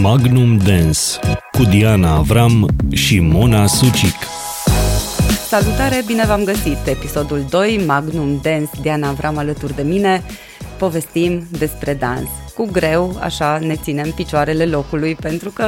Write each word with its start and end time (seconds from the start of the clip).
Magnum 0.00 0.56
Dance 0.56 1.00
cu 1.52 1.62
Diana 1.62 2.14
Avram 2.14 2.68
și 2.92 3.20
Mona 3.20 3.66
Sucic. 3.66 4.14
Salutare, 5.46 6.02
bine 6.06 6.24
v-am 6.26 6.44
găsit! 6.44 6.86
Episodul 6.86 7.44
2, 7.50 7.80
Magnum 7.86 8.40
Dance, 8.42 8.70
Diana 8.80 9.08
Avram 9.08 9.36
alături 9.36 9.74
de 9.74 9.82
mine. 9.82 10.22
Povestim 10.78 11.46
despre 11.58 11.94
dans. 11.94 12.28
Cu 12.54 12.68
greu, 12.72 13.16
așa, 13.20 13.58
ne 13.58 13.74
ținem 13.74 14.10
picioarele 14.10 14.66
locului, 14.66 15.14
pentru 15.14 15.50
că 15.50 15.64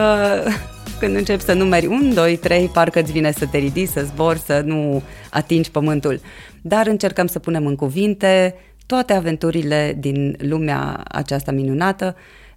când 1.01 1.17
începi 1.17 1.43
să 1.43 1.53
numeri 1.53 1.87
1, 1.87 2.13
2, 2.13 2.37
3, 2.37 2.71
parcă 2.73 3.01
îți 3.01 3.13
vine 3.13 3.33
să 3.33 3.47
te 3.47 3.59
ridici, 3.59 3.89
să 3.89 4.05
zbori, 4.05 4.39
să 4.39 4.63
nu 4.65 5.03
atingi 5.31 5.71
pământul. 5.71 6.21
Dar 6.63 6.87
încercăm 6.87 7.27
să 7.27 7.39
punem 7.39 7.67
în 7.67 7.77
cuvinte 7.77 8.55
toate 8.87 9.13
aventurile 9.13 9.97
din 9.99 10.37
lumea 10.39 11.03
aceasta 11.09 11.53
minunată 11.53 12.17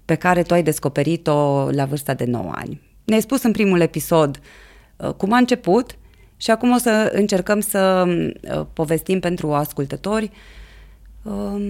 pe 0.09 0.16
care 0.16 0.41
tu 0.44 0.54
ai 0.54 0.63
descoperit-o 0.63 1.70
la 1.72 1.86
vârsta 1.86 2.13
de 2.13 2.26
9 2.26 2.52
ani. 2.55 2.81
Ne-ai 3.04 3.22
spus 3.22 3.44
în 3.44 3.52
primul 3.52 3.80
episod 3.80 4.40
uh, 4.98 5.09
cum 5.09 5.34
a 5.34 5.38
început 5.38 5.98
și 6.38 6.52
acum 6.52 6.72
o 6.72 6.77
să 6.77 7.12
încercăm 7.13 7.59
să 7.59 8.05
uh, 8.08 8.66
povestim 8.73 9.20
pentru 9.20 9.53
ascultători. 9.53 10.31
Um, 11.23 11.62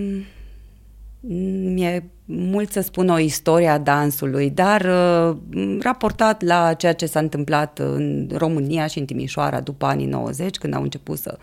mi-e 1.73 2.09
mult 2.25 2.71
să 2.71 2.81
spun 2.81 3.09
o 3.09 3.17
istorie 3.17 3.67
a 3.67 3.77
dansului, 3.77 4.49
dar 4.49 4.81
uh, 4.81 5.38
raportat 5.81 6.41
la 6.41 6.73
ceea 6.73 6.94
ce 6.94 7.05
s-a 7.05 7.19
întâmplat 7.19 7.80
în 7.80 8.30
România 8.33 8.88
și 8.88 8.99
în 8.99 9.05
Timișoara 9.05 9.59
după 9.59 9.85
anii 9.85 10.05
90, 10.05 10.58
când 10.58 10.73
au 10.73 10.81
început 10.81 11.17
să 11.17 11.38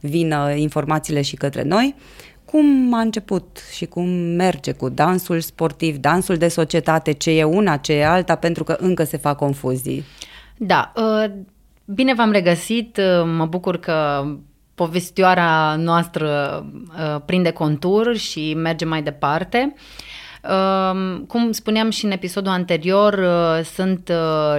vină 0.00 0.52
informațiile 0.54 1.22
și 1.22 1.36
către 1.36 1.62
noi, 1.62 1.94
cum 2.54 2.94
a 2.94 3.00
început 3.00 3.58
și 3.72 3.86
cum 3.86 4.08
merge 4.36 4.72
cu 4.72 4.88
dansul 4.88 5.40
sportiv, 5.40 5.96
dansul 5.96 6.36
de 6.36 6.48
societate, 6.48 7.12
ce 7.12 7.30
e 7.30 7.44
una, 7.44 7.76
ce 7.76 7.92
e 7.92 8.06
alta, 8.06 8.34
pentru 8.34 8.64
că 8.64 8.76
încă 8.78 9.04
se 9.04 9.16
fac 9.16 9.36
confuzii. 9.36 10.04
Da, 10.56 10.92
uh, 10.96 11.30
bine 11.84 12.14
v-am 12.14 12.30
regăsit, 12.30 12.96
uh, 12.96 13.24
mă 13.36 13.46
bucur 13.46 13.76
că 13.76 14.26
povestioara 14.74 15.76
noastră 15.76 16.28
uh, 16.88 17.20
prinde 17.26 17.50
contur 17.50 18.16
și 18.16 18.54
merge 18.54 18.84
mai 18.84 19.02
departe. 19.02 19.74
Cum 21.26 21.52
spuneam 21.52 21.90
și 21.90 22.04
în 22.04 22.10
episodul 22.10 22.52
anterior, 22.52 23.20
sunt 23.64 24.12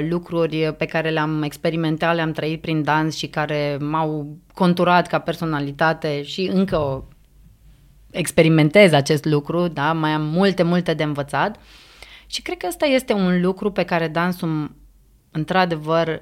lucruri 0.09 0.73
pe 0.77 0.85
care 0.85 1.09
le-am 1.09 1.43
experimentat, 1.43 2.15
le-am 2.15 2.31
trăit 2.31 2.61
prin 2.61 2.83
dans 2.83 3.15
și 3.15 3.27
care 3.27 3.77
m-au 3.79 4.37
conturat 4.53 5.07
ca 5.07 5.19
personalitate 5.19 6.23
și 6.23 6.49
încă 6.53 7.03
experimentez 8.15 8.91
acest 8.91 9.25
lucru, 9.25 9.67
da? 9.67 9.93
mai 9.93 10.11
am 10.11 10.21
multe, 10.21 10.63
multe 10.63 10.93
de 10.93 11.03
învățat 11.03 11.59
și 12.25 12.41
cred 12.41 12.57
că 12.57 12.65
ăsta 12.67 12.85
este 12.85 13.13
un 13.13 13.41
lucru 13.41 13.71
pe 13.71 13.83
care 13.83 14.07
dansul 14.07 14.75
într-adevăr 15.31 16.19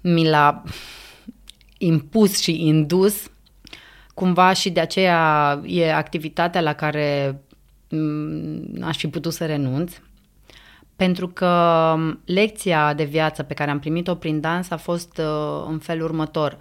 mi 0.00 0.28
l-a 0.28 0.62
impus 1.78 2.40
și 2.40 2.66
indus 2.66 3.30
cumva 4.14 4.52
și 4.52 4.70
de 4.70 4.80
aceea 4.80 5.60
e 5.64 5.94
activitatea 5.94 6.60
la 6.60 6.72
care 6.72 7.40
mm, 7.88 8.82
aș 8.82 8.96
fi 8.96 9.08
putut 9.08 9.32
să 9.32 9.46
renunț 9.46 9.92
pentru 10.98 11.28
că 11.28 11.94
lecția 12.24 12.94
de 12.94 13.04
viață 13.04 13.42
pe 13.42 13.54
care 13.54 13.70
am 13.70 13.78
primit-o 13.78 14.14
prin 14.14 14.40
dans 14.40 14.70
a 14.70 14.76
fost 14.76 15.18
uh, 15.18 15.66
în 15.68 15.78
felul 15.78 16.04
următor. 16.04 16.56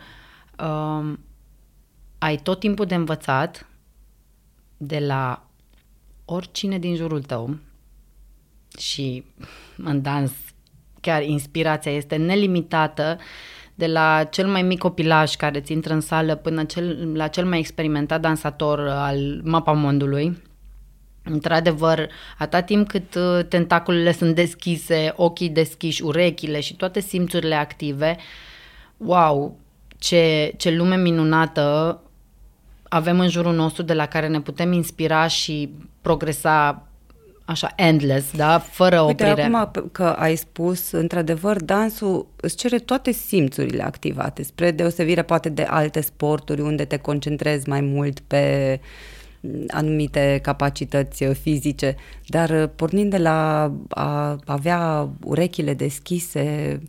Uh, 0.59 1.13
ai 2.17 2.35
tot 2.35 2.59
timpul 2.59 2.85
de 2.85 2.95
învățat, 2.95 3.67
de 4.78 5.00
la 5.00 5.47
oricine 6.25 6.80
din 6.80 6.95
jurul 6.95 7.22
tău 7.22 7.58
și 8.78 9.23
în 9.78 10.02
dans 10.02 10.31
chiar 11.02 11.23
inspirația 11.23 11.91
este 11.91 12.16
nelimitată 12.16 13.18
de 13.75 13.88
la 13.88 14.24
cel 14.24 14.47
mai 14.47 14.62
mic 14.62 14.79
copilaj 14.79 15.35
care 15.35 15.59
ți 15.59 15.72
intră 15.72 15.94
în 15.94 16.01
sală 16.01 16.35
până 16.35 16.63
cel, 16.63 17.12
la 17.16 17.28
cel 17.28 17.46
mai 17.46 17.59
experimentat 17.59 18.22
dansator 18.22 18.88
al 18.88 19.41
mapamondului. 19.44 20.41
Într-adevăr, 21.24 22.09
atât 22.38 22.66
timp 22.66 22.88
cât 22.88 23.16
uh, 23.16 23.46
tentaculele 23.50 24.12
sunt 24.12 24.35
deschise, 24.35 25.13
ochii 25.16 25.50
deschiși, 25.50 26.03
urechile 26.03 26.59
și 26.59 26.75
toate 26.75 27.00
simțurile 27.00 27.56
active, 27.56 28.18
wow, 28.97 29.59
ce, 29.97 30.53
ce 30.57 30.69
lume 30.69 30.97
minunată 30.97 32.00
avem 32.90 33.20
în 33.20 33.30
jurul 33.30 33.53
nostru 33.53 33.84
de 33.84 33.94
la 33.94 34.06
care 34.06 34.28
ne 34.28 34.42
putem 34.42 34.72
inspira 34.72 35.28
și 35.28 35.74
progresa 36.02 36.88
așa 37.46 37.74
endless, 37.75 38.31
da, 38.36 38.59
fără 38.59 39.02
Uite, 39.02 39.24
oprire. 39.24 39.50
acum 39.53 39.90
că 39.92 40.03
ai 40.03 40.36
spus, 40.36 40.92
într-adevăr, 40.92 41.64
dansul 41.64 42.28
îți 42.36 42.56
cere 42.56 42.78
toate 42.78 43.12
simțurile 43.12 43.84
activate, 43.84 44.44
spre 44.44 44.72
deosebire 44.72 45.22
poate 45.22 45.50
de 45.50 45.64
alte 45.64 46.02
sporturi 46.02 46.62
unde 46.62 46.86
te 46.86 46.98
concentrezi 46.98 47.70
mai 47.70 47.81
mult 47.81 48.20
pe 48.20 48.80
anumite 49.68 50.40
capacități 50.44 51.25
fizice, 51.25 51.96
dar 52.25 52.68
pornind 52.68 53.12
de 53.12 53.18
la 53.18 53.72
a 53.90 54.38
avea 54.46 55.09
urechile 55.24 55.74
deschise, 55.74 56.80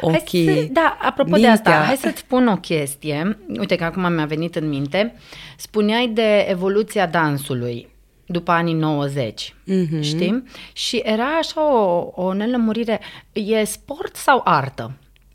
ochii. 0.00 0.46
Hai 0.46 0.56
să, 0.56 0.72
da, 0.72 0.98
apropo 1.00 1.30
mintea. 1.30 1.48
de 1.48 1.56
asta, 1.56 1.70
hai 1.70 1.96
să-ți 1.96 2.18
spun 2.18 2.46
o 2.46 2.56
chestie. 2.56 3.38
Uite 3.58 3.76
că 3.76 3.84
acum 3.84 4.12
mi-a 4.12 4.26
venit 4.26 4.56
în 4.56 4.68
minte. 4.68 5.14
Spuneai 5.56 6.08
de 6.08 6.46
evoluția 6.48 7.06
dansului 7.06 7.88
după 8.26 8.50
anii 8.50 8.74
90, 8.74 9.54
mm-hmm. 9.54 10.00
știi? 10.00 10.42
Și 10.72 10.96
era 10.96 11.24
așa 11.24 11.74
o, 11.74 12.10
o 12.14 12.32
nelămurire. 12.32 13.00
E 13.32 13.64
sport 13.64 14.16
sau 14.16 14.40
artă? 14.44 14.92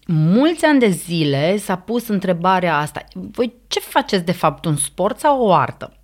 Mulți 0.08 0.66
ani 0.66 0.80
de 0.80 0.90
zile 0.90 1.58
s-a 1.58 1.76
pus 1.76 2.08
întrebarea 2.08 2.78
asta. 2.78 3.04
Voi 3.14 3.54
ce 3.68 3.80
faceți 3.80 4.26
de 4.26 4.32
fapt, 4.32 4.66
un 4.66 4.76
sport 4.76 5.20
sau 5.20 5.42
o 5.42 5.54
artă? 5.54 5.98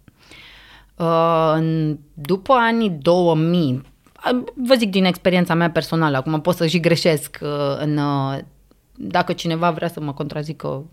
Uh, 0.96 1.94
după 2.14 2.54
anii 2.54 2.90
2000, 2.90 3.82
vă 4.56 4.76
zic 4.78 4.90
din 4.90 5.06
experiența 5.06 5.54
mea 5.54 5.72
personală, 5.72 6.18
acum 6.18 6.42
pot 6.42 6.56
să 6.56 6.68
și 6.68 6.80
greșesc 6.80 7.40
uh, 7.42 7.78
în, 7.78 7.98
uh, 7.98 8.38
dacă 8.96 9.34
cineva 9.34 9.72
vrea 9.72 9.88
să 9.88 10.00
mă 10.00 10.14
contrazică, 10.14 10.86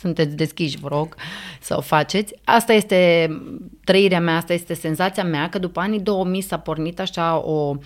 sunteți 0.00 0.36
deschiși, 0.36 0.78
vă 0.78 0.88
rog, 0.88 1.14
să 1.60 1.74
o 1.76 1.80
faceți. 1.80 2.34
Asta 2.44 2.72
este 2.72 3.30
trăirea 3.84 4.20
mea, 4.20 4.36
asta 4.36 4.52
este 4.52 4.74
senzația 4.74 5.24
mea, 5.24 5.48
că 5.48 5.58
după 5.58 5.80
anii 5.80 6.00
2000 6.00 6.40
s-a 6.40 6.58
pornit 6.58 7.00
așa 7.00 7.42
o 7.44 7.76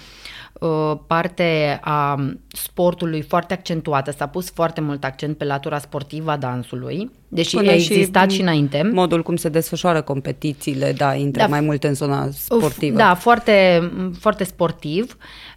parte 1.07 1.79
a 1.83 2.25
sportului 2.49 3.23
foarte 3.23 3.53
accentuată, 3.53 4.11
s-a 4.11 4.27
pus 4.27 4.51
foarte 4.51 4.81
mult 4.81 5.05
accent 5.05 5.37
pe 5.37 5.45
latura 5.45 5.79
sportivă 5.79 6.31
a 6.31 6.37
dansului, 6.37 7.11
deși 7.29 7.57
Până 7.57 7.71
a 7.71 7.75
existat 7.75 8.31
și, 8.31 8.37
și 8.37 8.43
înainte. 8.43 8.91
Modul 8.93 9.23
cum 9.23 9.37
se 9.37 9.49
desfășoară 9.49 10.03
competițiile, 10.03 10.93
da, 10.93 11.15
intră 11.15 11.43
da, 11.43 11.49
mai 11.49 11.61
mult 11.61 11.85
în 11.85 11.95
zona 11.95 12.29
sportivă. 12.31 12.97
Da, 12.97 13.15
foarte, 13.15 13.91
foarte 14.19 14.45
sportiv. 14.45 15.17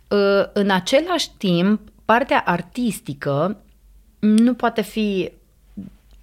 Uh, 0.09 0.45
în 0.53 0.69
același 0.69 1.29
timp, 1.37 1.79
partea 2.05 2.43
artistică 2.45 3.57
nu 4.19 4.53
poate 4.53 4.81
fi 4.81 5.31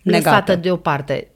Negată. 0.04 0.28
lăsată 0.28 0.56
deoparte 0.56 1.28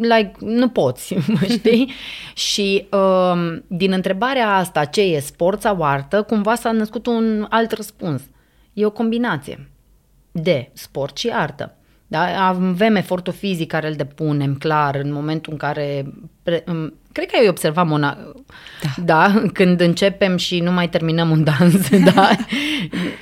like, 0.00 0.32
nu 0.40 0.68
poți, 0.68 1.14
știi? 1.58 1.92
și 2.34 2.88
um, 2.92 3.64
din 3.66 3.92
întrebarea 3.92 4.54
asta, 4.54 4.84
ce 4.84 5.00
e 5.00 5.20
sport 5.20 5.60
sau 5.60 5.82
artă, 5.82 6.22
cumva 6.22 6.54
s-a 6.54 6.72
născut 6.72 7.06
un 7.06 7.46
alt 7.48 7.72
răspuns. 7.72 8.22
E 8.72 8.86
o 8.86 8.90
combinație 8.90 9.70
de 10.32 10.70
sport 10.72 11.16
și 11.16 11.28
artă. 11.28 11.76
Da? 12.06 12.48
Avem 12.48 12.96
efortul 12.96 13.32
fizic 13.32 13.68
care 13.68 13.88
îl 13.88 13.94
depunem, 13.94 14.54
clar, 14.54 14.94
în 15.02 15.12
momentul 15.12 15.52
în 15.52 15.58
care... 15.58 16.04
Pre, 16.42 16.64
um, 16.68 16.94
cred 17.12 17.30
că 17.30 17.36
ai 17.40 17.48
observat, 17.48 17.86
Mona, 17.86 18.18
da. 18.82 19.02
da, 19.04 19.42
când 19.52 19.80
începem 19.80 20.36
și 20.36 20.60
nu 20.60 20.72
mai 20.72 20.88
terminăm 20.88 21.30
un 21.30 21.44
dans, 21.44 21.88
da? 22.14 22.30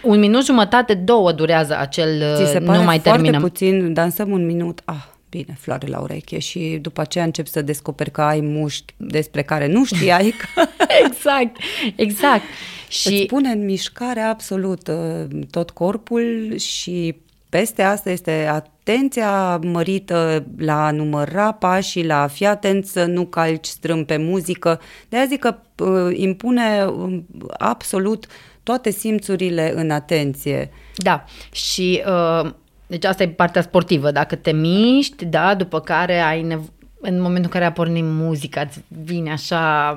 un 0.03 0.19
minut 0.19 0.44
jumătate, 0.44 0.94
două 0.94 1.32
durează 1.32 1.79
acel 1.79 2.23
Ți 2.37 2.50
se 2.50 2.58
pare 2.58 2.79
nu 2.79 2.85
mai 2.85 2.99
foarte 2.99 3.23
terminăm. 3.23 3.41
puțin, 3.41 3.93
dansăm 3.93 4.31
un 4.31 4.47
minut, 4.47 4.81
ah, 4.85 5.05
bine, 5.31 5.56
floare 5.61 5.87
la 5.87 5.99
ureche 5.99 6.38
și 6.38 6.79
după 6.81 7.00
aceea 7.00 7.25
încep 7.25 7.47
să 7.47 7.62
descoperi 7.62 8.11
că 8.11 8.20
ai 8.20 8.41
mușchi 8.41 8.94
despre 8.97 9.43
care 9.43 9.67
nu 9.67 9.85
știai. 9.85 10.35
Că... 10.38 10.62
exact, 11.05 11.56
exact. 11.97 12.43
Și 12.88 13.08
îți 13.08 13.25
pune 13.25 13.49
în 13.49 13.64
mișcare 13.64 14.20
absolut 14.20 14.88
uh, 14.88 15.41
tot 15.50 15.70
corpul 15.70 16.56
și 16.56 17.17
peste 17.55 17.83
asta 17.83 18.11
este 18.11 18.49
atenția 18.51 19.56
mărită 19.56 20.47
la 20.59 20.87
a 20.87 20.91
număra 20.91 21.53
pașii, 21.53 22.06
la 22.06 22.23
a 22.23 22.27
fi 22.27 22.47
atent 22.47 22.87
să 22.87 23.05
nu 23.05 23.25
calci 23.25 23.67
strâm 23.67 24.05
pe 24.05 24.17
muzică. 24.17 24.81
De 25.09 25.17
aia 25.17 25.27
zic 25.27 25.41
că 25.41 25.56
uh, 25.85 26.17
impune 26.19 26.85
uh, 26.85 27.23
absolut 27.59 28.27
toate 28.62 28.91
simțurile 28.91 29.73
în 29.77 29.91
atenție. 29.91 30.71
Da, 30.97 31.25
și 31.53 32.03
uh, 32.06 32.51
deci 32.87 33.05
asta 33.05 33.23
e 33.23 33.29
partea 33.29 33.62
sportivă. 33.62 34.11
Dacă 34.11 34.35
te 34.35 34.53
miști, 34.53 35.25
da, 35.25 35.55
după 35.55 35.81
care 35.81 36.19
ai 36.19 36.43
nevo- 36.43 36.73
în 37.06 37.21
momentul 37.21 37.45
în 37.45 37.51
care 37.51 37.65
a 37.65 37.73
pornit 37.73 38.05
muzica, 38.06 38.61
îți 38.61 38.79
vine 39.05 39.31
așa 39.31 39.97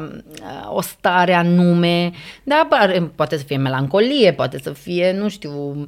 o 0.74 0.82
stare 0.82 1.34
anume, 1.34 2.12
da, 2.44 2.68
poate 3.16 3.38
să 3.38 3.44
fie 3.44 3.58
melancolie, 3.58 4.34
poate 4.34 4.60
să 4.64 4.70
fie, 4.70 5.16
nu 5.20 5.30
știu, 5.30 5.86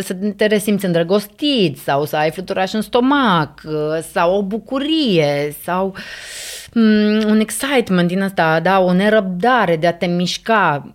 să 0.00 0.16
te 0.36 0.46
resimți 0.46 0.84
îndrăgostit 0.84 1.78
sau 1.78 2.04
să 2.04 2.16
ai 2.16 2.30
fluturaș 2.30 2.72
în 2.72 2.80
stomac 2.80 3.62
sau 4.12 4.36
o 4.36 4.42
bucurie 4.42 5.54
sau 5.62 5.94
mm, 6.72 7.22
un 7.26 7.40
excitement 7.40 8.08
din 8.08 8.22
asta, 8.22 8.60
da, 8.60 8.80
o 8.80 8.92
nerăbdare 8.92 9.76
de 9.76 9.86
a 9.86 9.92
te 9.92 10.06
mișca. 10.06 10.94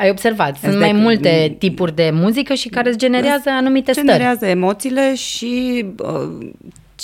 Ai 0.00 0.10
observat, 0.10 0.56
sunt 0.56 0.78
mai 0.78 0.92
multe 0.92 1.56
tipuri 1.58 1.94
de 1.94 2.10
muzică 2.12 2.54
și 2.54 2.68
care 2.68 2.88
îți 2.88 2.98
generează 2.98 3.50
anumite 3.50 3.92
generează 3.92 4.34
stări. 4.34 4.40
Generează 4.40 4.46
emoțiile 4.46 5.14
și 5.14 5.84
uh, 5.98 6.50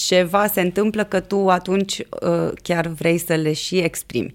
ceva 0.07 0.47
se 0.47 0.61
întâmplă 0.61 1.05
că 1.05 1.21
tu 1.21 1.49
atunci 1.49 1.99
uh, 1.99 2.51
chiar 2.63 2.87
vrei 2.87 3.19
să 3.19 3.35
le 3.35 3.53
și 3.53 3.77
exprimi. 3.77 4.31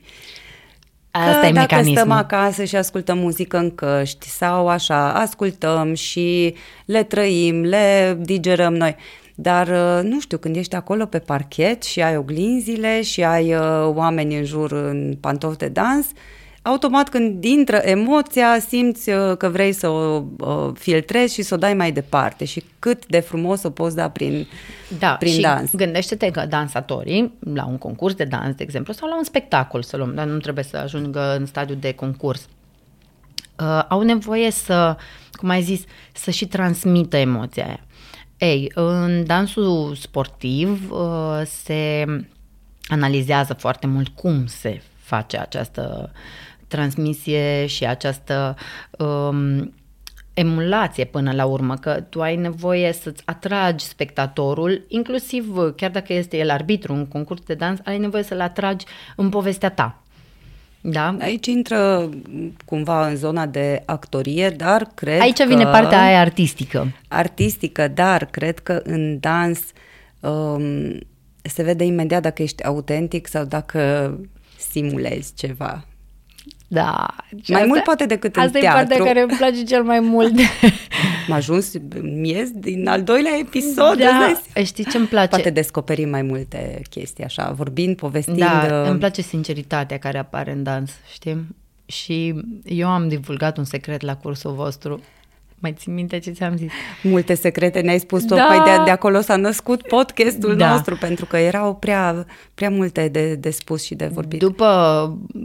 Asta 1.12 1.39
că 1.39 1.45
e 1.45 1.51
dacă 1.51 1.60
mecanismul. 1.60 1.98
stăm 1.98 2.12
acasă 2.12 2.63
și 2.63 2.75
ascultăm 2.75 3.18
muzică 3.18 3.57
în 3.57 3.75
căști 3.75 4.27
sau 4.27 4.68
așa, 4.68 5.13
ascultăm 5.13 5.94
și 5.94 6.56
le 6.86 7.04
trăim, 7.04 7.62
le 7.62 8.18
digerăm 8.19 8.75
noi. 8.75 8.95
Dar, 9.36 9.68
uh, 9.68 10.10
nu 10.10 10.19
știu, 10.19 10.38
când 10.38 10.56
ești 10.56 10.75
acolo 10.75 11.06
pe 11.06 11.19
parchet 11.19 11.83
și 11.83 12.01
ai 12.01 12.18
oglinzile 12.18 13.01
și 13.01 13.24
ai 13.24 13.54
uh, 13.54 13.92
oameni 13.94 14.38
în 14.38 14.44
jur 14.44 14.71
în 14.71 15.18
pantofi 15.19 15.57
de 15.57 15.68
dans, 15.68 16.06
uh, 16.06 16.18
automat 16.63 17.10
când 17.10 17.44
intră 17.44 17.75
emoția, 17.75 18.60
simți 18.68 19.10
uh, 19.10 19.38
că 19.38 19.50
vrei 19.50 19.74
să 19.74 19.89
o 19.89 20.24
filtrezi 20.74 21.33
și 21.33 21.42
să 21.42 21.54
o 21.54 21.57
dai 21.57 21.74
mai 21.74 21.92
departe 21.92 22.45
și 22.45 22.63
cât 22.80 23.06
de 23.06 23.19
frumos 23.19 23.63
o 23.63 23.69
poți 23.69 23.95
da 23.95 24.10
prin, 24.10 24.48
da, 25.00 25.15
prin 25.19 25.33
și 25.33 25.42
dans. 25.42 25.75
gândește-te 25.75 26.31
că 26.31 26.45
dansatorii, 26.45 27.33
la 27.54 27.65
un 27.65 27.77
concurs 27.77 28.13
de 28.13 28.24
dans, 28.24 28.56
de 28.56 28.63
exemplu, 28.63 28.94
sau 28.94 29.10
la 29.10 29.18
un 29.18 29.24
spectacol, 29.24 29.81
să 29.81 29.98
luăm, 29.98 30.13
dar 30.15 30.25
nu 30.25 30.38
trebuie 30.38 30.63
să 30.63 30.77
ajungă 30.77 31.36
în 31.39 31.45
stadiu 31.45 31.75
de 31.75 31.94
concurs, 31.94 32.48
uh, 33.60 33.83
au 33.88 34.01
nevoie 34.01 34.51
să, 34.51 34.98
cum 35.31 35.50
ai 35.50 35.62
zis, 35.62 35.83
să 36.12 36.31
și 36.31 36.48
transmită 36.48 37.18
emoția 37.18 37.65
aia. 37.65 37.80
Ei, 38.38 38.71
în 38.74 39.25
dansul 39.25 39.95
sportiv 39.95 40.92
uh, 40.92 41.42
se 41.45 42.06
analizează 42.88 43.54
foarte 43.54 43.88
mult 43.88 44.07
cum 44.07 44.45
se 44.45 44.81
face 45.04 45.38
această 45.38 46.12
transmisie 46.75 47.65
și 47.65 47.85
această 47.85 48.55
um, 48.97 49.73
emulație 50.33 51.05
până 51.05 51.31
la 51.31 51.45
urmă, 51.45 51.75
că 51.75 52.03
tu 52.09 52.21
ai 52.21 52.35
nevoie 52.35 52.93
să-ți 52.93 53.21
atragi 53.25 53.85
spectatorul, 53.85 54.85
inclusiv 54.87 55.55
chiar 55.75 55.91
dacă 55.91 56.13
este 56.13 56.37
el 56.37 56.49
arbitru 56.49 56.93
în 56.93 57.05
concurs 57.07 57.41
de 57.41 57.53
dans, 57.53 57.79
ai 57.83 57.97
nevoie 57.97 58.23
să-l 58.23 58.41
atragi 58.41 58.85
în 59.15 59.29
povestea 59.29 59.69
ta. 59.69 60.03
Da? 60.81 61.15
Aici 61.19 61.47
intră 61.47 62.09
cumva 62.65 63.07
în 63.07 63.15
zona 63.15 63.45
de 63.45 63.83
actorie, 63.85 64.49
dar 64.49 64.87
cred 64.93 65.19
Aici 65.21 65.37
că... 65.37 65.47
vine 65.47 65.63
partea 65.63 66.03
aia 66.03 66.19
artistică. 66.19 66.91
Artistică, 67.07 67.87
dar 67.87 68.25
cred 68.25 68.59
că 68.59 68.81
în 68.83 69.19
dans 69.19 69.59
um, 70.19 70.99
se 71.41 71.63
vede 71.63 71.83
imediat 71.83 72.21
dacă 72.21 72.41
ești 72.41 72.63
autentic 72.63 73.27
sau 73.27 73.45
dacă 73.45 74.13
simulezi 74.57 75.33
ceva. 75.33 75.85
Da. 76.73 77.15
mai 77.47 77.61
asta, 77.61 77.65
mult 77.65 77.83
poate 77.83 78.05
decât 78.05 78.35
asta 78.35 78.43
în 78.43 78.51
teatru. 78.51 78.67
Asta 78.67 78.93
e 78.93 78.97
partea 78.97 79.05
care 79.05 79.21
îmi 79.21 79.37
place 79.37 79.63
cel 79.63 79.83
mai 79.83 79.99
mult. 79.99 80.33
M-a 81.27 81.35
ajuns 81.35 81.71
miez 82.01 82.49
din 82.49 82.87
al 82.87 83.03
doilea 83.03 83.37
episod. 83.39 83.97
Da, 83.97 84.41
știi 84.63 84.85
ce 84.85 84.97
îmi 84.97 85.07
place? 85.07 85.27
Poate 85.27 85.49
descoperim 85.49 86.09
mai 86.09 86.21
multe 86.21 86.81
chestii 86.89 87.23
așa, 87.23 87.51
vorbind, 87.51 87.95
povestind. 87.95 88.37
Da, 88.37 88.67
uh, 88.71 88.89
îmi 88.89 88.99
place 88.99 89.21
sinceritatea 89.21 89.97
care 89.97 90.17
apare 90.17 90.51
în 90.51 90.63
dans, 90.63 90.91
știi? 91.13 91.47
Și 91.85 92.35
eu 92.63 92.87
am 92.87 93.07
divulgat 93.07 93.57
un 93.57 93.63
secret 93.63 94.01
la 94.01 94.15
cursul 94.15 94.53
vostru 94.53 95.01
mai 95.63 95.74
țin 95.77 95.94
minte 95.94 96.19
ce 96.19 96.31
ți-am 96.31 96.57
zis? 96.57 96.71
Multe 97.01 97.33
secrete 97.33 97.80
ne-ai 97.80 98.00
spus 98.00 98.25
da. 98.25 98.44
Păi 98.44 98.75
de, 98.75 98.83
de 98.83 98.89
acolo 98.89 99.21
s-a 99.21 99.36
născut 99.36 99.81
podcastul 99.81 100.56
da. 100.56 100.69
nostru, 100.69 100.95
pentru 100.95 101.25
că 101.25 101.38
erau 101.38 101.75
prea, 101.75 102.25
prea 102.56 102.69
multe 102.69 103.07
de, 103.07 103.36
de 103.36 103.50
spus 103.50 103.83
și 103.83 103.95
de 103.95 104.06
vorbit. 104.06 104.39
După 104.39 104.68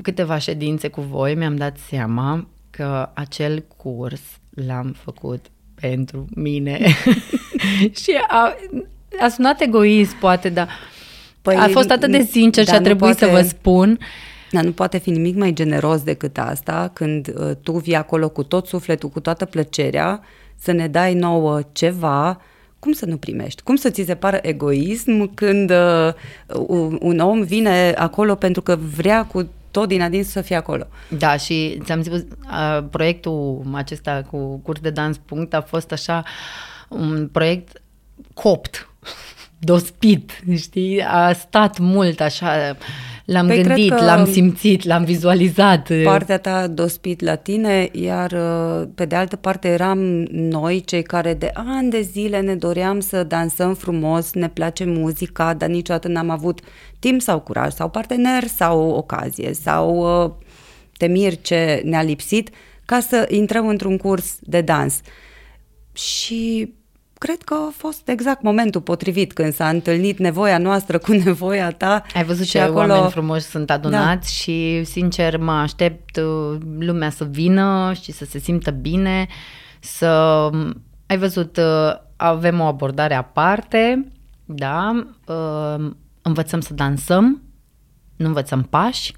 câteva 0.02 0.38
ședințe 0.38 0.88
cu 0.88 1.00
voi, 1.00 1.34
mi-am 1.34 1.56
dat 1.56 1.76
seama 1.88 2.46
că 2.70 3.10
acel 3.14 3.64
curs 3.76 4.20
l-am 4.66 4.94
făcut 5.04 5.46
pentru 5.80 6.26
mine. 6.34 6.78
și 8.02 8.12
a, 8.28 8.54
a 9.20 9.28
sunat 9.28 9.60
egoist, 9.60 10.14
poate, 10.14 10.48
dar 10.48 10.68
păi, 11.42 11.56
a 11.56 11.68
fost 11.68 11.90
atât 11.90 12.10
de 12.10 12.22
sincer 12.22 12.66
și 12.66 12.74
a 12.74 12.80
trebuit 12.80 13.16
poate... 13.16 13.24
să 13.24 13.30
vă 13.30 13.40
spun 13.40 13.98
dar 14.50 14.64
nu 14.64 14.72
poate 14.72 14.98
fi 14.98 15.10
nimic 15.10 15.36
mai 15.36 15.52
generos 15.52 16.02
decât 16.02 16.38
asta, 16.38 16.90
când 16.92 17.34
uh, 17.36 17.50
tu 17.62 17.72
vii 17.72 17.94
acolo 17.94 18.28
cu 18.28 18.42
tot 18.42 18.66
sufletul, 18.66 19.08
cu 19.08 19.20
toată 19.20 19.44
plăcerea, 19.44 20.20
să 20.56 20.72
ne 20.72 20.88
dai 20.88 21.14
nouă 21.14 21.60
ceva, 21.72 22.40
cum 22.78 22.92
să 22.92 23.06
nu 23.06 23.16
primești? 23.16 23.62
Cum 23.62 23.76
să 23.76 23.90
ți 23.90 24.02
se 24.02 24.14
pară 24.14 24.38
egoism 24.42 25.34
când 25.34 25.70
uh, 25.70 26.14
un 27.00 27.18
om 27.18 27.42
vine 27.42 27.92
acolo 27.96 28.34
pentru 28.34 28.62
că 28.62 28.76
vrea 28.96 29.24
cu 29.24 29.48
tot 29.70 29.88
din 29.88 30.02
adins 30.02 30.28
să 30.28 30.40
fie 30.40 30.56
acolo. 30.56 30.86
Da, 31.08 31.36
și 31.36 31.78
ți-am 31.84 32.02
zis, 32.02 32.12
uh, 32.12 32.84
proiectul 32.90 33.62
acesta 33.72 34.26
cu 34.30 34.56
curs 34.56 34.80
de 34.80 34.90
dans 34.90 35.16
punct 35.16 35.54
a 35.54 35.60
fost 35.60 35.92
așa 35.92 36.24
un 36.88 37.28
proiect 37.32 37.82
copt, 38.34 38.88
dospit, 39.58 40.42
știi? 40.56 41.02
A 41.02 41.32
stat 41.32 41.78
mult 41.78 42.20
așa 42.20 42.76
L-am 43.28 43.46
păi 43.46 43.62
gândit, 43.62 43.98
l-am 43.98 44.26
simțit, 44.26 44.84
l-am 44.84 45.04
vizualizat. 45.04 45.90
Partea 46.04 46.38
ta 46.38 46.66
dospit 46.66 47.20
la 47.20 47.34
tine, 47.34 47.88
iar 47.92 48.32
uh, 48.32 48.88
pe 48.94 49.04
de 49.04 49.14
altă 49.14 49.36
parte 49.36 49.68
eram 49.68 49.98
noi, 50.30 50.80
cei 50.80 51.02
care 51.02 51.34
de 51.34 51.50
ani 51.54 51.90
de 51.90 52.00
zile 52.00 52.40
ne 52.40 52.54
doream 52.54 53.00
să 53.00 53.24
dansăm 53.24 53.74
frumos, 53.74 54.32
ne 54.32 54.48
place 54.48 54.84
muzica, 54.84 55.54
dar 55.54 55.68
niciodată 55.68 56.08
n-am 56.08 56.30
avut 56.30 56.60
timp 56.98 57.20
sau 57.20 57.40
curaj 57.40 57.72
sau 57.72 57.88
partener 57.88 58.46
sau 58.46 58.88
ocazie 58.88 59.52
sau 59.52 59.96
uh, 60.24 60.30
temir 60.96 61.40
ce 61.40 61.82
ne-a 61.84 62.02
lipsit 62.02 62.50
ca 62.84 63.00
să 63.00 63.26
intrăm 63.30 63.68
într-un 63.68 63.96
curs 63.96 64.38
de 64.40 64.60
dans. 64.60 65.00
Și 65.92 66.74
cred 67.18 67.42
că 67.42 67.54
a 67.54 67.72
fost 67.76 68.08
exact 68.08 68.42
momentul 68.42 68.80
potrivit 68.80 69.32
când 69.32 69.52
s-a 69.52 69.68
întâlnit 69.68 70.18
nevoia 70.18 70.58
noastră 70.58 70.98
cu 70.98 71.12
nevoia 71.24 71.70
ta. 71.70 72.02
Ai 72.14 72.24
văzut 72.24 72.46
ce 72.46 72.60
acolo... 72.60 72.92
oameni 72.92 73.10
frumoși 73.10 73.44
sunt 73.44 73.70
adunați 73.70 74.20
da. 74.20 74.26
și, 74.26 74.84
sincer, 74.84 75.36
mă 75.36 75.52
aștept 75.52 76.16
uh, 76.16 76.58
lumea 76.78 77.10
să 77.10 77.24
vină 77.24 77.92
și 78.02 78.12
să 78.12 78.24
se 78.24 78.38
simtă 78.38 78.70
bine, 78.70 79.26
să... 79.80 80.08
Ai 81.06 81.18
văzut, 81.18 81.56
uh, 81.56 81.92
avem 82.16 82.60
o 82.60 82.64
abordare 82.64 83.14
aparte, 83.14 84.08
da, 84.44 85.06
uh, 85.26 85.90
învățăm 86.22 86.60
să 86.60 86.74
dansăm, 86.74 87.42
nu 88.16 88.26
învățăm 88.26 88.62
pași, 88.62 89.14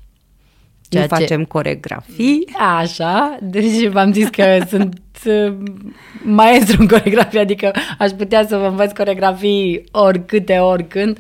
Ceea 0.91 1.07
nu 1.11 1.17
facem 1.17 1.39
ce... 1.39 1.47
coregrafii. 1.47 2.49
Așa, 2.79 3.39
deci 3.41 3.87
v-am 3.87 4.13
zis 4.13 4.29
că 4.29 4.59
sunt 4.71 5.01
uh, 5.25 5.55
maestru 6.23 6.77
în 6.81 6.89
coregrafie, 6.89 7.41
adică 7.41 7.71
aș 7.99 8.11
putea 8.11 8.47
să 8.47 8.57
vă 8.57 8.67
învăț 8.67 8.93
coregrafii 8.93 9.85
oricâte, 9.91 10.59
oricând, 10.59 11.19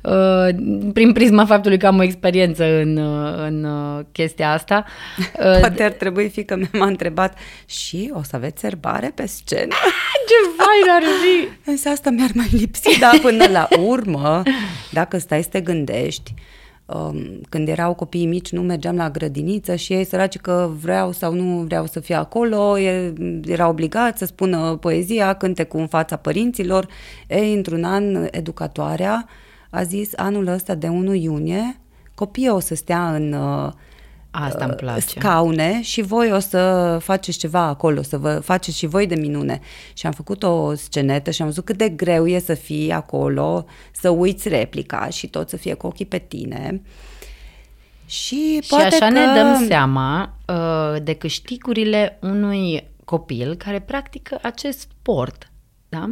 uh, 0.00 0.48
prin 0.92 1.12
prisma 1.12 1.44
faptului 1.44 1.78
că 1.78 1.86
am 1.86 1.98
o 1.98 2.02
experiență 2.02 2.64
în, 2.64 2.96
uh, 2.96 3.46
în 3.46 3.66
chestia 4.12 4.52
asta. 4.52 4.84
Poate 5.60 5.82
ar 5.82 5.92
trebui 5.92 6.28
fi 6.28 6.44
că 6.44 6.56
mi-am 6.56 6.86
întrebat 6.86 7.38
și 7.66 8.10
o 8.14 8.22
să 8.22 8.36
aveți 8.36 8.60
serbare 8.60 9.12
pe 9.14 9.26
scenă? 9.26 9.74
Ce 10.28 10.34
fain 10.56 10.96
ar 10.96 11.02
fi! 11.02 11.70
Însă 11.70 11.88
asta 11.88 12.10
mi-ar 12.10 12.30
mai 12.34 12.48
lipsi, 12.50 12.98
dar 12.98 13.18
până 13.22 13.44
la 13.50 13.68
urmă, 13.80 14.42
dacă 14.90 15.18
stai 15.18 15.42
să 15.42 15.48
te 15.48 15.60
gândești, 15.60 16.34
Um, 16.34 16.46
când 17.48 17.68
erau 17.68 17.94
copiii 17.94 18.26
mici, 18.26 18.52
nu 18.52 18.62
mergeam 18.62 18.96
la 18.96 19.10
grădiniță 19.10 19.74
și 19.74 19.92
ei 19.92 20.04
săraci 20.04 20.38
că 20.38 20.70
vreau 20.80 21.12
sau 21.12 21.34
nu 21.34 21.60
vreau 21.60 21.86
să 21.86 22.00
fie 22.00 22.14
acolo, 22.14 22.78
era 23.44 23.68
obligat 23.68 24.18
să 24.18 24.24
spună 24.24 24.76
poezia, 24.80 25.34
cânte 25.34 25.64
cu 25.64 25.78
în 25.78 25.86
fața 25.86 26.16
părinților. 26.16 26.86
Ei, 27.26 27.54
într-un 27.54 27.84
an, 27.84 28.26
educatoarea 28.30 29.28
a 29.70 29.82
zis 29.82 30.12
anul 30.16 30.46
ăsta 30.46 30.74
de 30.74 30.88
1 30.88 31.14
iunie, 31.14 31.80
copiii 32.14 32.48
o 32.48 32.58
să 32.58 32.74
stea 32.74 33.14
în 33.14 33.32
uh, 33.32 33.72
Asta 34.30 34.64
îmi 34.64 34.74
place. 34.74 35.00
scaune 35.00 35.82
și 35.82 36.02
voi 36.02 36.32
o 36.32 36.38
să 36.38 36.98
faceți 37.00 37.38
ceva 37.38 37.60
acolo, 37.60 38.02
să 38.02 38.18
vă 38.18 38.40
faceți 38.40 38.76
și 38.76 38.86
voi 38.86 39.06
de 39.06 39.14
minune. 39.14 39.60
Și 39.92 40.06
am 40.06 40.12
făcut 40.12 40.42
o 40.42 40.74
scenetă 40.74 41.30
și 41.30 41.42
am 41.42 41.48
văzut 41.48 41.64
cât 41.64 41.76
de 41.76 41.88
greu 41.88 42.26
e 42.26 42.38
să 42.38 42.54
fii 42.54 42.92
acolo, 42.92 43.64
să 43.92 44.08
uiți 44.08 44.48
replica 44.48 45.08
și 45.08 45.26
tot 45.26 45.48
să 45.48 45.56
fie 45.56 45.74
cu 45.74 45.86
ochii 45.86 46.06
pe 46.06 46.18
tine. 46.18 46.82
Și, 48.06 48.60
și 48.62 48.74
așa 48.74 49.06
că... 49.06 49.10
ne 49.10 49.24
dăm 49.34 49.66
seama 49.66 50.34
uh, 50.46 51.02
de 51.02 51.14
câștigurile 51.14 52.18
unui 52.20 52.88
copil 53.04 53.54
care 53.54 53.80
practică 53.80 54.38
acest 54.42 54.78
sport. 54.78 55.50
Da? 55.88 56.08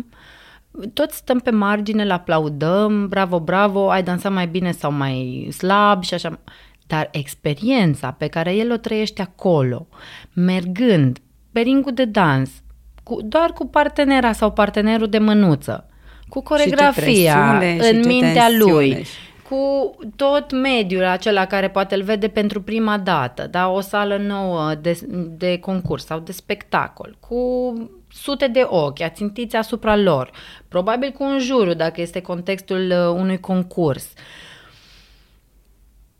toți 0.92 1.16
stăm 1.16 1.38
pe 1.38 1.50
margine, 1.50 2.02
îl 2.02 2.10
aplaudăm, 2.10 3.08
bravo, 3.08 3.40
bravo, 3.40 3.90
ai 3.90 4.02
dansat 4.02 4.32
mai 4.32 4.46
bine 4.46 4.72
sau 4.72 4.92
mai 4.92 5.48
slab 5.56 6.02
și 6.02 6.14
așa. 6.14 6.38
Dar 6.86 7.08
experiența 7.12 8.10
pe 8.10 8.26
care 8.26 8.54
el 8.54 8.72
o 8.72 8.76
trăiește 8.76 9.22
acolo, 9.22 9.86
mergând 10.32 11.18
pe 11.52 11.60
ringul 11.60 11.92
de 11.92 12.04
dans, 12.04 12.50
cu, 13.02 13.22
doar 13.22 13.52
cu 13.52 13.66
partenera 13.66 14.32
sau 14.32 14.52
partenerul 14.52 15.08
de 15.08 15.18
mânuță, 15.18 15.88
cu 16.28 16.42
coregrafia 16.42 17.62
în 17.78 18.02
mintea 18.06 18.48
lui, 18.58 19.06
cu 19.48 19.94
tot 20.16 20.52
mediul 20.52 21.04
acela 21.04 21.46
care 21.46 21.68
poate 21.68 21.94
îl 21.94 22.02
vede 22.02 22.28
pentru 22.28 22.62
prima 22.62 22.98
dată, 22.98 23.46
da? 23.50 23.68
o 23.68 23.80
sală 23.80 24.16
nouă 24.16 24.74
de, 24.74 24.98
de 25.36 25.58
concurs 25.58 26.04
sau 26.04 26.18
de 26.18 26.32
spectacol, 26.32 27.16
cu 27.20 27.72
sute 28.12 28.46
de 28.46 28.66
ochi 28.68 29.00
ațintiți 29.00 29.56
asupra 29.56 29.96
lor, 29.96 30.30
probabil 30.68 31.10
cu 31.10 31.24
un 31.24 31.38
juriu 31.38 31.74
dacă 31.74 32.00
este 32.00 32.20
contextul 32.20 32.90
uh, 32.90 33.20
unui 33.20 33.40
concurs. 33.40 34.12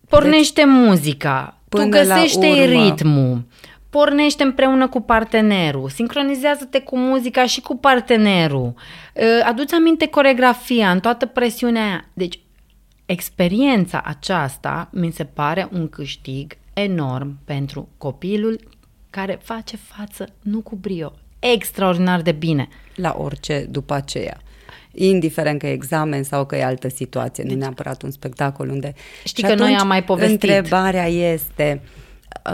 Pornește 0.09 0.63
deci, 0.63 0.71
muzica, 0.71 1.61
tu 1.69 1.89
găsește 1.89 2.65
ritmul, 2.65 3.45
pornește 3.91 4.43
împreună 4.43 4.89
cu 4.89 5.01
partenerul, 5.01 5.89
sincronizează-te 5.89 6.81
cu 6.81 6.99
muzica 6.99 7.47
și 7.47 7.61
cu 7.61 7.77
partenerul, 7.77 8.75
uh, 9.15 9.23
aduți 9.45 9.75
aminte 9.75 10.07
coregrafia 10.07 10.91
în 10.91 11.01
toată 11.01 11.27
presiunea 11.27 11.83
aia. 11.83 12.05
Deci 12.13 12.41
experiența 13.07 14.03
aceasta 14.05 14.89
mi 14.93 15.13
se 15.13 15.25
pare 15.25 15.69
un 15.73 15.89
câștig 15.89 16.53
enorm 16.73 17.39
pentru 17.45 17.89
copilul 17.99 18.61
care 19.11 19.41
face 19.43 19.77
față 19.77 20.27
nu 20.43 20.61
cu 20.61 20.77
brio, 20.77 21.13
extraordinar 21.39 22.23
de 22.23 22.33
bine. 22.33 22.69
La 22.95 23.17
orice 23.19 23.67
după 23.71 23.95
aceea 23.95 24.41
indiferent 24.97 25.59
că 25.59 25.67
e 25.67 25.73
examen 25.73 26.23
sau 26.23 26.47
că 26.47 26.57
e 26.57 26.65
altă 26.65 26.89
situație, 26.89 27.45
deci, 27.45 27.53
nu 27.53 27.59
neapărat 27.59 28.03
un 28.03 28.11
spectacol 28.11 28.69
unde... 28.69 28.95
Știi 29.25 29.43
că 29.43 29.55
noi 29.55 29.75
am 29.75 29.87
mai 29.87 30.05
povestit. 30.05 30.43
Întrebarea 30.43 31.07
este, 31.07 31.81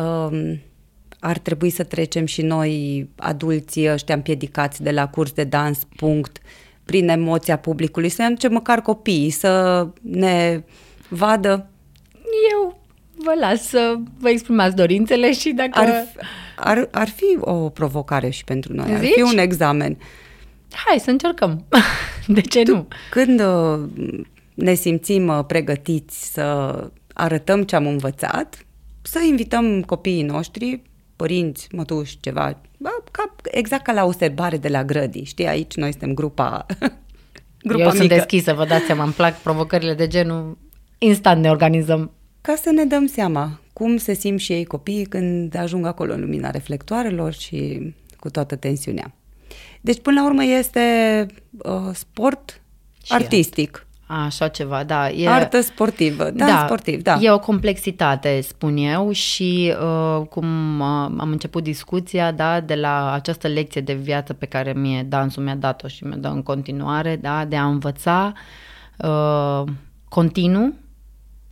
um, 0.00 0.60
ar 1.20 1.38
trebui 1.38 1.70
să 1.70 1.82
trecem 1.82 2.26
și 2.26 2.42
noi, 2.42 3.08
adulții 3.16 3.90
ăștia 3.90 4.14
împiedicați 4.14 4.82
de 4.82 4.90
la 4.90 5.08
curs 5.08 5.32
de 5.32 5.44
dans, 5.44 5.78
punct, 5.96 6.38
prin 6.84 7.08
emoția 7.08 7.56
publicului, 7.56 8.08
să 8.08 8.22
ne 8.22 8.48
măcar 8.48 8.80
copiii, 8.80 9.30
să 9.30 9.86
ne 10.00 10.62
vadă. 11.08 11.70
Eu 12.52 12.80
vă 13.14 13.32
las 13.40 13.68
să 13.68 13.94
vă 14.18 14.28
exprimați 14.28 14.76
dorințele 14.76 15.32
și 15.32 15.50
dacă... 15.50 15.78
Ar, 15.78 16.06
ar, 16.56 16.88
ar 16.90 17.08
fi 17.08 17.36
o 17.40 17.68
provocare 17.68 18.30
și 18.30 18.44
pentru 18.44 18.72
noi, 18.72 18.86
Zici? 18.86 18.96
ar 18.96 19.04
fi 19.14 19.22
un 19.22 19.38
examen. 19.38 19.98
Hai 20.86 20.98
să 20.98 21.10
încercăm. 21.10 21.64
De 22.26 22.40
ce 22.40 22.62
tu, 22.62 22.74
nu? 22.74 22.86
Când 23.10 23.40
uh, 23.40 23.88
ne 24.54 24.74
simțim 24.74 25.28
uh, 25.28 25.44
pregătiți 25.46 26.32
să 26.32 26.76
arătăm 27.12 27.62
ce 27.62 27.76
am 27.76 27.86
învățat, 27.86 28.66
să 29.02 29.18
invităm 29.28 29.82
copiii 29.82 30.22
noștri, 30.22 30.82
părinți, 31.16 31.68
mătuși, 31.72 32.20
ceva, 32.20 32.60
ca, 33.10 33.34
exact 33.44 33.82
ca 33.82 33.92
la 33.92 34.04
o 34.04 34.12
serbare 34.12 34.56
de 34.56 34.68
la 34.68 34.84
grădi, 34.84 35.22
știi, 35.22 35.46
aici 35.46 35.74
noi 35.74 35.90
suntem 35.90 36.14
grupa, 36.14 36.66
grupa 37.68 37.82
Eu 37.82 37.90
mică. 37.90 37.96
sunt 37.96 38.08
deschisă, 38.08 38.52
vă 38.52 38.64
dați 38.64 38.84
seama, 38.84 39.04
îmi 39.04 39.12
plac 39.12 39.40
provocările 39.40 39.94
de 39.94 40.06
genul, 40.06 40.58
instant 40.98 41.42
ne 41.42 41.50
organizăm. 41.50 42.10
Ca 42.40 42.54
să 42.54 42.70
ne 42.70 42.84
dăm 42.84 43.06
seama 43.06 43.60
cum 43.72 43.96
se 43.96 44.14
simt 44.14 44.40
și 44.40 44.52
ei 44.52 44.64
copiii 44.64 45.04
când 45.04 45.56
ajung 45.56 45.86
acolo 45.86 46.12
în 46.12 46.20
lumina 46.20 46.50
reflectoarelor 46.50 47.32
și 47.32 47.92
cu 48.18 48.30
toată 48.30 48.56
tensiunea. 48.56 49.14
Deci, 49.80 50.00
până 50.00 50.20
la 50.20 50.26
urmă, 50.26 50.44
este 50.44 51.26
uh, 51.62 51.90
sport 51.92 52.60
și 53.04 53.12
artistic. 53.12 53.76
Art. 53.76 53.86
Așa 54.14 54.48
ceva, 54.48 54.84
da. 54.84 55.10
E, 55.10 55.28
Artă 55.28 55.60
sportivă, 55.60 56.30
da, 56.30 56.46
da, 56.46 56.62
sportiv, 56.64 57.02
da. 57.02 57.18
E 57.20 57.30
o 57.30 57.38
complexitate, 57.38 58.40
spun 58.40 58.76
eu, 58.76 59.12
și 59.12 59.74
uh, 59.80 60.26
cum 60.26 60.80
uh, 60.80 60.86
am 61.18 61.28
început 61.30 61.62
discuția, 61.62 62.32
da, 62.32 62.60
de 62.60 62.74
la 62.74 63.12
această 63.12 63.48
lecție 63.48 63.80
de 63.80 63.92
viață 63.92 64.32
pe 64.32 64.46
care 64.46 64.72
mie 64.72 65.02
dansul 65.02 65.42
mi-a 65.42 65.54
dat-o 65.54 65.88
și 65.88 66.04
mi-a 66.04 66.16
dat 66.16 66.32
în 66.32 66.42
continuare, 66.42 67.16
da, 67.16 67.44
de 67.44 67.56
a 67.56 67.66
învăța 67.66 68.32
uh, 68.98 69.62
continuu 70.08 70.74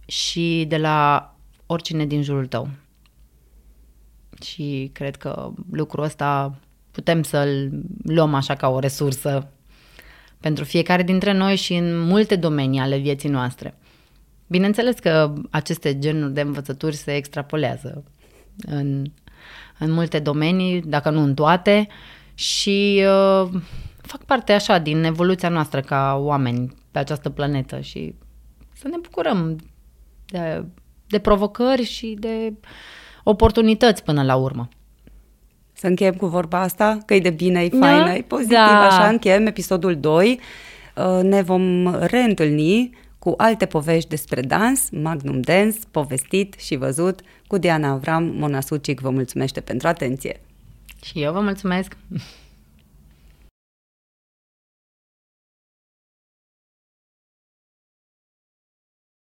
și 0.07 0.65
de 0.69 0.77
la 0.77 1.31
oricine 1.67 2.07
din 2.07 2.23
jurul 2.23 2.47
tău. 2.47 2.69
Și 4.43 4.91
cred 4.93 5.17
că 5.17 5.51
lucrul 5.71 6.05
ăsta 6.05 6.55
putem 7.01 7.23
să-l 7.23 7.71
luăm 8.05 8.35
așa 8.35 8.55
ca 8.55 8.69
o 8.69 8.79
resursă 8.79 9.53
pentru 10.41 10.65
fiecare 10.65 11.03
dintre 11.03 11.33
noi 11.33 11.57
și 11.57 11.75
în 11.75 11.99
multe 12.01 12.37
domenii 12.37 12.81
ale 12.81 12.97
vieții 12.97 13.29
noastre. 13.29 13.79
Bineînțeles 14.47 14.99
că 14.99 15.33
aceste 15.51 15.99
genuri 15.99 16.33
de 16.33 16.41
învățături 16.41 16.97
se 16.97 17.15
extrapolează 17.17 18.05
în, 18.67 19.05
în 19.79 19.91
multe 19.91 20.19
domenii, 20.19 20.81
dacă 20.81 21.11
nu 21.11 21.21
în 21.21 21.35
toate, 21.35 21.89
și 22.35 23.03
uh, 23.07 23.49
fac 24.03 24.25
parte 24.25 24.53
așa 24.53 24.79
din 24.79 25.05
evoluția 25.05 25.49
noastră 25.49 25.81
ca 25.81 26.17
oameni 26.21 26.75
pe 26.91 26.99
această 26.99 27.31
planetă 27.31 27.81
și 27.81 28.15
să 28.73 28.89
ne 28.89 28.97
bucurăm 29.03 29.59
de, 30.27 30.65
de 31.07 31.19
provocări 31.19 31.85
și 31.85 32.17
de 32.19 32.55
oportunități 33.25 34.05
până 34.05 34.23
la 34.23 34.37
urmă. 34.37 34.69
Să 35.81 35.87
încheiem 35.87 36.15
cu 36.15 36.27
vorba 36.27 36.61
asta, 36.61 36.99
că 37.07 37.15
e 37.15 37.21
de 37.21 37.31
bine, 37.31 37.63
e 37.63 37.69
da? 37.69 37.79
faină, 37.79 38.13
e 38.13 38.23
pozitiv, 38.23 38.55
da. 38.55 38.87
așa 38.87 39.09
încheiem 39.09 39.47
episodul 39.47 39.97
2. 39.97 40.41
Uh, 40.97 41.23
ne 41.23 41.43
vom 41.43 41.95
reîntâlni 42.01 42.91
cu 43.19 43.35
alte 43.37 43.67
povești 43.67 44.09
despre 44.09 44.41
dans, 44.41 44.89
Magnum 44.91 45.41
Dance, 45.41 45.79
povestit 45.91 46.55
și 46.59 46.77
văzut 46.77 47.21
cu 47.47 47.59
Diana 47.59 47.89
Avram. 47.89 48.25
Mona 48.25 48.61
Sucic 48.61 49.01
vă 49.01 49.11
mulțumește 49.11 49.61
pentru 49.61 49.89
atenție. 49.89 50.41
Și 51.05 51.23
eu 51.23 51.33
vă 51.33 51.41
mulțumesc! 51.41 51.97